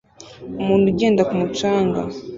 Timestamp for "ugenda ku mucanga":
0.91-2.01